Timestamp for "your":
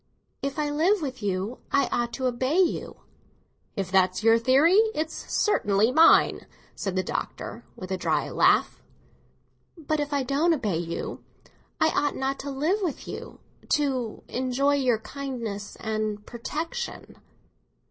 4.23-4.39, 14.73-14.97